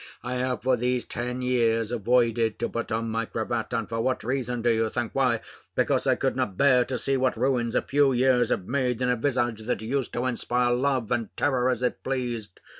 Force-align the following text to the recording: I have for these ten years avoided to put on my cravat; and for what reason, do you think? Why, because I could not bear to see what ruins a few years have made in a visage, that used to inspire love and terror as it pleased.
I 0.23 0.33
have 0.37 0.63
for 0.63 0.75
these 0.75 1.05
ten 1.05 1.43
years 1.43 1.91
avoided 1.91 2.57
to 2.57 2.67
put 2.67 2.91
on 2.91 3.11
my 3.11 3.25
cravat; 3.25 3.71
and 3.71 3.87
for 3.87 4.01
what 4.01 4.23
reason, 4.23 4.63
do 4.63 4.71
you 4.71 4.89
think? 4.89 5.13
Why, 5.13 5.41
because 5.75 6.07
I 6.07 6.15
could 6.15 6.35
not 6.35 6.57
bear 6.57 6.83
to 6.85 6.97
see 6.97 7.17
what 7.17 7.37
ruins 7.37 7.75
a 7.75 7.83
few 7.83 8.11
years 8.11 8.49
have 8.49 8.67
made 8.67 8.99
in 9.03 9.09
a 9.11 9.15
visage, 9.15 9.61
that 9.61 9.83
used 9.83 10.11
to 10.13 10.25
inspire 10.25 10.73
love 10.73 11.11
and 11.11 11.29
terror 11.37 11.69
as 11.69 11.83
it 11.83 12.01
pleased. 12.03 12.59